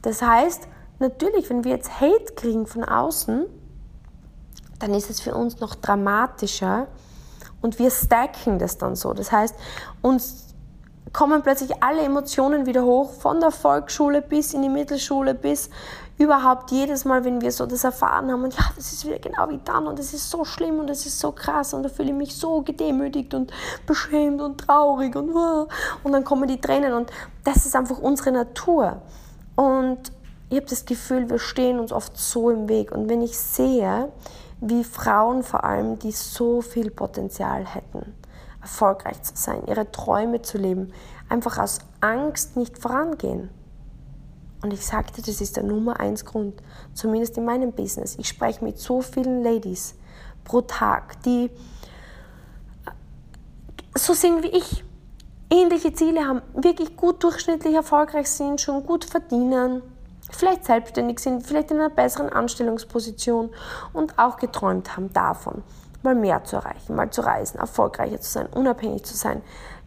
[0.03, 0.67] Das heißt,
[0.99, 3.47] natürlich, wenn wir jetzt Hate kriegen von außen,
[4.83, 6.89] dann ist es für uns noch dramatischer
[7.61, 9.13] und wir stacken das dann so.
[9.13, 9.55] Das heißt,
[10.03, 10.55] uns
[11.13, 15.71] kommen plötzlich alle Emotionen wieder hoch, von der Volksschule bis in die Mittelschule, bis
[16.19, 19.49] überhaupt jedes Mal, wenn wir so das erfahren haben und ja, das ist wieder genau
[19.49, 22.11] wie dann und es ist so schlimm und es ist so krass und da fühle
[22.11, 23.53] ich mich so gedemütigt und
[23.87, 27.11] beschämt und traurig und und dann kommen die Tränen und
[27.45, 29.03] das ist einfach unsere Natur.
[29.55, 30.13] Und
[30.53, 32.93] ich habe das Gefühl, wir stehen uns oft so im Weg.
[32.93, 34.13] Und wenn ich sehe,
[34.63, 38.15] wie Frauen vor allem, die so viel Potenzial hätten,
[38.61, 40.93] erfolgreich zu sein, ihre Träume zu leben,
[41.29, 43.51] einfach aus Angst nicht vorangehen.
[44.63, 46.63] Und ich sagte, das ist der Nummer eins Grund,
[46.95, 48.17] zumindest in meinem Business.
[48.21, 49.97] Ich spreche mit so vielen Ladies
[50.45, 51.51] pro Tag, die
[53.97, 54.85] so sind wie ich,
[55.51, 59.83] ähnliche Ziele haben, wirklich gut durchschnittlich erfolgreich sind, schon gut verdienen,
[60.37, 63.51] vielleicht selbstständig sind, vielleicht in einer besseren Anstellungsposition
[63.93, 65.63] und auch geträumt haben davon,
[66.03, 69.43] mal mehr zu erreichen, mal zu reisen, erfolgreicher zu sein, unabhängig zu sein,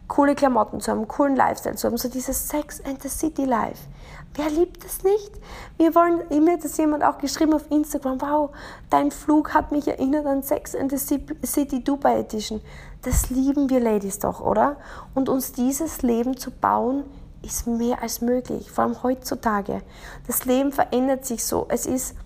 [0.08, 3.88] coole Klamotten zu haben, coolen Lifestyle zu haben, so dieses Sex and the City Life.
[4.34, 5.32] Wer liebt das nicht?
[5.78, 8.50] Wir wollen, mir hat das jemand auch geschrieben auf Instagram, wow,
[8.90, 12.60] dein Flug hat mich erinnert an Sex and the City Dubai Edition.
[13.02, 14.76] Das lieben wir Ladies doch, oder?
[15.14, 17.04] Und uns dieses Leben zu bauen,
[17.42, 19.82] ist mehr als möglich, vor allem heutzutage.
[20.26, 21.66] Das Leben verändert sich so.
[21.68, 22.16] Es ist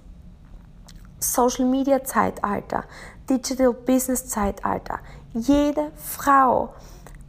[1.19, 2.85] Social Media Zeitalter,
[3.29, 5.01] Digital Business Zeitalter.
[5.35, 6.75] Jede Frau,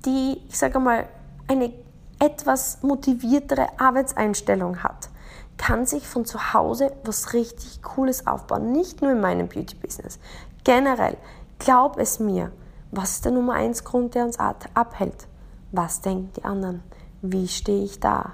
[0.06, 1.08] die, ich sage mal,
[1.48, 1.74] eine
[2.20, 5.10] etwas motiviertere Arbeitseinstellung hat,
[5.58, 8.72] kann sich von zu Hause was richtig Cooles aufbauen.
[8.72, 10.20] Nicht nur in meinem Beauty Business.
[10.64, 11.18] Generell,
[11.60, 12.52] glaub es mir,
[12.92, 15.28] was ist der Nummer eins Grund, der uns abhält?
[15.72, 16.84] Was denken die anderen?
[17.22, 18.34] Wie stehe ich da?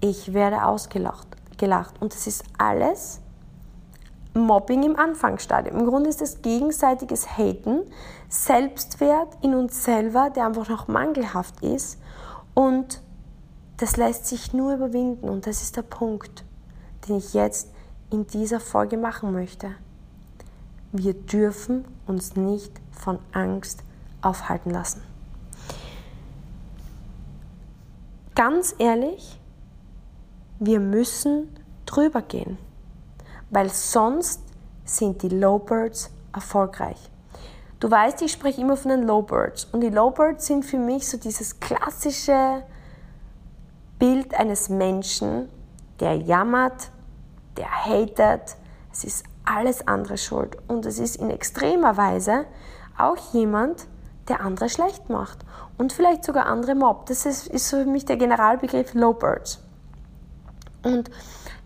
[0.00, 1.28] Ich werde ausgelacht.
[1.58, 2.00] Gelacht.
[2.00, 3.20] Und das ist alles
[4.34, 5.80] Mobbing im Anfangsstadium.
[5.80, 7.82] Im Grunde ist es gegenseitiges Haten,
[8.28, 11.98] Selbstwert in uns selber, der einfach noch mangelhaft ist.
[12.54, 13.02] Und
[13.76, 15.28] das lässt sich nur überwinden.
[15.28, 16.44] Und das ist der Punkt,
[17.06, 17.68] den ich jetzt
[18.10, 19.72] in dieser Folge machen möchte.
[20.92, 23.82] Wir dürfen uns nicht von Angst
[24.22, 25.02] aufhalten lassen.
[28.34, 29.40] Ganz ehrlich,
[30.58, 32.58] wir müssen drüber gehen,
[33.50, 34.42] weil sonst
[34.84, 37.10] sind die Lowbirds erfolgreich.
[37.80, 41.18] Du weißt, ich spreche immer von den Lowbirds und die Lowbirds sind für mich so
[41.18, 42.62] dieses klassische
[43.98, 45.48] Bild eines Menschen,
[45.98, 46.90] der jammert,
[47.56, 48.56] der hatet,
[48.92, 52.44] es ist alles andere schuld und es ist in extremer Weise
[52.96, 53.86] auch jemand,
[54.28, 55.38] der andere schlecht macht
[55.78, 57.10] und vielleicht sogar andere mobbt.
[57.10, 59.60] Das ist, ist für mich der Generalbegriff Low Birds.
[60.82, 61.10] Und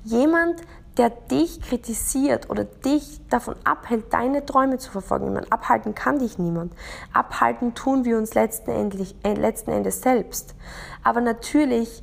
[0.05, 0.62] jemand,
[0.97, 5.33] der dich kritisiert oder dich davon abhält, deine Träume zu verfolgen.
[5.33, 6.73] Meine, abhalten kann dich niemand.
[7.12, 8.71] Abhalten tun wir uns letzten,
[9.23, 10.55] äh, letzten Endes selbst.
[11.03, 12.03] Aber natürlich,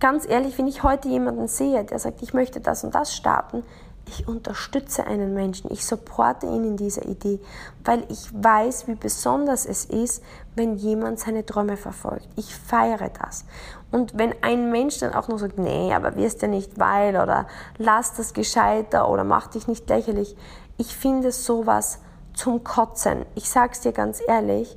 [0.00, 3.62] ganz ehrlich, wenn ich heute jemanden sehe, der sagt, ich möchte das und das starten,
[4.06, 7.40] ich unterstütze einen Menschen, ich supporte ihn in dieser Idee,
[7.84, 10.22] weil ich weiß, wie besonders es ist,
[10.54, 12.28] wenn jemand seine Träume verfolgt.
[12.36, 13.44] Ich feiere das.
[13.90, 17.46] Und wenn ein Mensch dann auch noch sagt, nee, aber wirst ja nicht weil oder
[17.78, 20.36] lass das gescheiter oder mach dich nicht lächerlich,
[20.78, 22.00] ich finde sowas
[22.34, 23.24] zum Kotzen.
[23.34, 24.76] Ich sag's dir ganz ehrlich,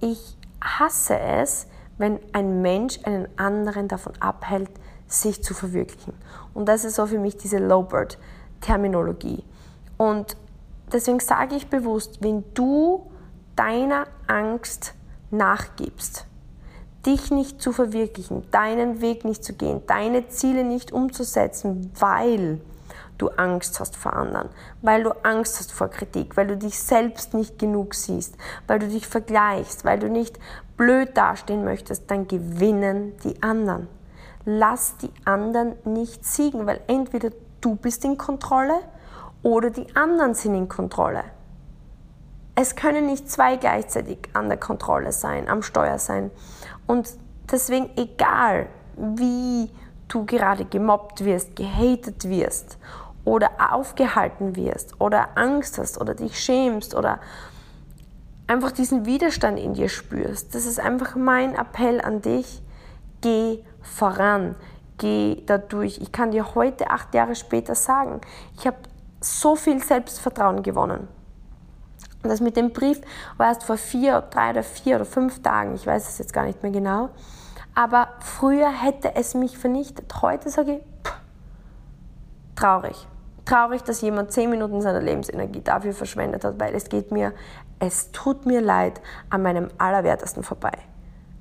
[0.00, 1.66] ich hasse es,
[1.98, 4.70] wenn ein Mensch einen anderen davon abhält,
[5.06, 6.14] sich zu verwirklichen.
[6.52, 7.58] Und das ist so für mich diese
[8.56, 9.44] Low-Bird-Terminologie.
[9.96, 10.36] Und
[10.92, 13.10] deswegen sage ich bewusst, wenn du
[13.54, 14.94] deiner Angst
[15.30, 16.26] nachgibst,
[17.04, 22.60] dich nicht zu verwirklichen, deinen Weg nicht zu gehen, deine Ziele nicht umzusetzen, weil
[23.16, 24.50] du Angst hast vor anderen,
[24.82, 28.88] weil du Angst hast vor Kritik, weil du dich selbst nicht genug siehst, weil du
[28.88, 30.38] dich vergleichst, weil du nicht
[30.76, 33.88] blöd dastehen möchtest, dann gewinnen die anderen.
[34.44, 37.30] Lass die anderen nicht siegen, weil entweder
[37.66, 38.78] du bist in Kontrolle
[39.42, 41.24] oder die anderen sind in Kontrolle.
[42.54, 46.30] Es können nicht zwei gleichzeitig an der Kontrolle sein, am Steuer sein.
[46.86, 47.08] Und
[47.50, 49.70] deswegen, egal wie
[50.08, 52.78] du gerade gemobbt wirst, gehatet wirst
[53.24, 57.18] oder aufgehalten wirst oder Angst hast oder dich schämst oder
[58.46, 62.62] einfach diesen Widerstand in dir spürst, das ist einfach mein Appell an dich,
[63.20, 64.54] geh voran,
[64.98, 65.98] geh dadurch.
[65.98, 68.20] Ich kann dir heute, acht Jahre später sagen,
[68.56, 68.76] ich habe
[69.20, 71.08] so viel Selbstvertrauen gewonnen.
[72.22, 73.00] Und das mit dem Brief
[73.36, 76.44] war erst vor vier, drei oder vier oder fünf Tagen, ich weiß es jetzt gar
[76.44, 77.10] nicht mehr genau.
[77.74, 80.22] Aber früher hätte es mich vernichtet.
[80.22, 81.20] Heute sage ich, pff,
[82.56, 83.06] traurig
[83.46, 87.32] traurig, dass jemand zehn Minuten seiner Lebensenergie dafür verschwendet hat, weil es geht mir,
[87.78, 90.72] es tut mir leid, an meinem Allerwertesten vorbei.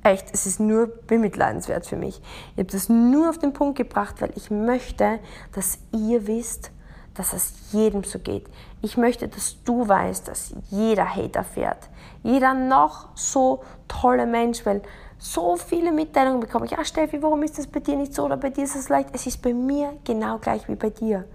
[0.05, 2.21] Echt, es ist nur bemitleidenswert für mich.
[2.51, 5.17] Ich habe das nur auf den Punkt gebracht, weil ich möchte,
[5.53, 6.69] dass ihr wisst,
[7.15, 8.45] dass es jedem so geht.
[8.83, 11.89] Ich möchte, dass du weißt, dass jeder Hater fährt.
[12.21, 14.83] Jeder noch so tolle Mensch, weil
[15.17, 16.71] so viele Mitteilungen bekomme ich.
[16.73, 19.09] Ja, Steffi, warum ist das bei dir nicht so oder bei dir ist es leicht?
[19.11, 21.25] Es ist bei mir genau gleich wie bei dir.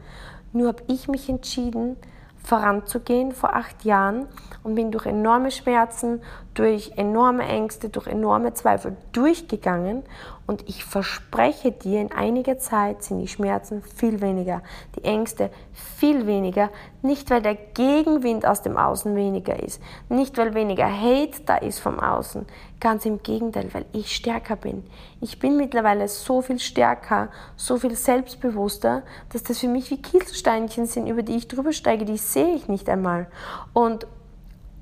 [0.52, 1.96] Nur habe ich mich entschieden,
[2.42, 4.26] voranzugehen vor acht Jahren
[4.62, 6.22] und bin durch enorme Schmerzen,
[6.55, 10.03] durch enorme Ängste, durch enorme Zweifel durchgegangen.
[10.46, 14.62] Und ich verspreche dir, in einiger Zeit sind die Schmerzen viel weniger,
[14.96, 16.70] die Ängste viel weniger.
[17.03, 21.79] Nicht, weil der Gegenwind aus dem Außen weniger ist, nicht, weil weniger Hate da ist
[21.79, 22.46] vom Außen.
[22.80, 24.84] Ganz im Gegenteil, weil ich stärker bin.
[25.20, 30.86] Ich bin mittlerweile so viel stärker, so viel selbstbewusster, dass das für mich wie Kieselsteinchen
[30.86, 33.26] sind, über die ich drüber steige, die sehe ich nicht einmal.
[33.74, 34.06] Und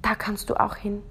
[0.01, 1.03] da kannst du auch hin.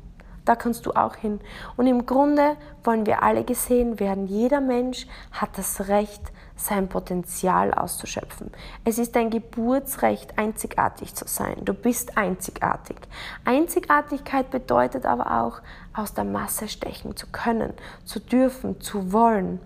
[0.48, 1.42] Da kannst du auch hin.
[1.76, 2.56] Und im Grunde
[2.86, 4.28] wollen wir alle gesehen werden.
[4.28, 6.22] Jeder Mensch hat das Recht,
[6.56, 8.52] sein Potenzial auszuschöpfen.
[8.86, 11.58] Es ist dein Geburtsrecht, einzigartig zu sein.
[11.66, 12.96] Du bist einzigartig.
[13.44, 15.60] Einzigartigkeit bedeutet aber auch,
[15.94, 17.74] aus der Masse stechen zu können,
[18.06, 19.60] zu dürfen, zu wollen.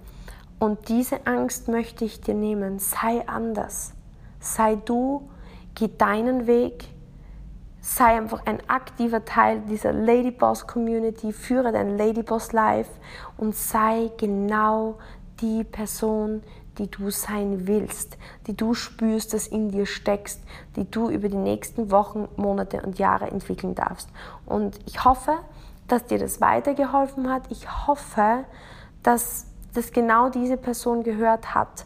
[0.57, 2.79] Und diese Angst möchte ich dir nehmen.
[2.79, 3.93] Sei anders.
[4.39, 5.29] Sei du,
[5.75, 6.90] geh deinen Weg,
[7.81, 12.91] sei einfach ein aktiver Teil dieser Ladyboss Community, führe dein Ladyboss Life
[13.37, 14.99] und sei genau
[15.41, 16.43] die Person,
[16.77, 18.17] die du sein willst,
[18.47, 20.41] die du spürst, dass in dir steckst,
[20.75, 24.09] die du über die nächsten Wochen, Monate und Jahre entwickeln darfst.
[24.45, 25.39] Und ich hoffe,
[25.87, 27.43] dass dir das weitergeholfen hat.
[27.49, 28.45] Ich hoffe,
[29.03, 31.85] dass das genau diese Person gehört hat,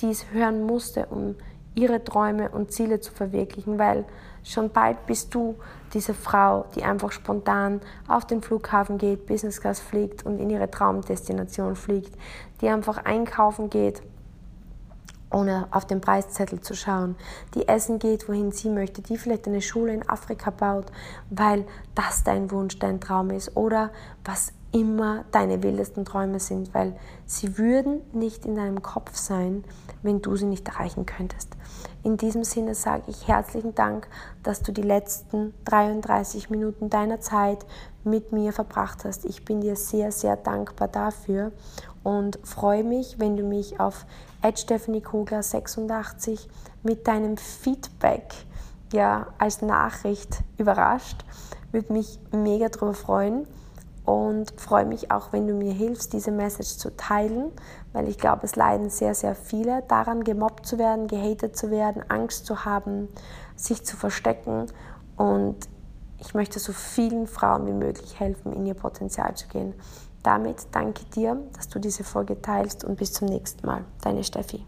[0.00, 1.36] die es hören musste, um
[1.74, 4.04] ihre Träume und Ziele zu verwirklichen, weil
[4.46, 5.56] schon bald bist du
[5.92, 10.70] diese Frau, die einfach spontan auf den Flughafen geht, Business Class fliegt und in ihre
[10.70, 12.16] Traumdestination fliegt,
[12.60, 14.02] die einfach einkaufen geht,
[15.32, 17.16] ohne auf den Preiszettel zu schauen,
[17.54, 20.86] die essen geht, wohin sie möchte, die vielleicht eine Schule in Afrika baut,
[21.30, 23.56] weil das dein Wunsch, dein Traum ist.
[23.56, 23.90] Oder
[24.24, 29.64] was immer deine wildesten Träume sind, weil sie würden nicht in deinem Kopf sein,
[30.02, 31.56] wenn du sie nicht erreichen könntest.
[32.02, 34.06] In diesem Sinne sage ich herzlichen Dank,
[34.42, 37.64] dass du die letzten 33 Minuten deiner Zeit
[38.04, 39.24] mit mir verbracht hast.
[39.24, 41.52] Ich bin dir sehr, sehr dankbar dafür
[42.04, 44.04] und freue mich, wenn du mich auf
[44.54, 46.48] Stephanie Kogler 86
[46.82, 48.34] mit deinem Feedback
[48.92, 51.24] ja, als Nachricht überrascht.
[51.72, 53.46] Würde mich mega darüber freuen
[54.06, 57.50] und freue mich auch, wenn du mir hilfst, diese Message zu teilen,
[57.92, 62.02] weil ich glaube, es leiden sehr, sehr viele daran, gemobbt zu werden, gehatet zu werden,
[62.08, 63.08] Angst zu haben,
[63.56, 64.66] sich zu verstecken
[65.16, 65.56] und
[66.18, 69.74] ich möchte so vielen Frauen wie möglich helfen, in ihr Potenzial zu gehen.
[70.22, 73.84] Damit danke dir, dass du diese Folge teilst und bis zum nächsten Mal.
[74.02, 74.64] Deine Steffi.